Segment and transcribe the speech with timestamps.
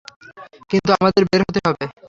[0.71, 1.83] কিন্তু আমাদের বের হতে হবে।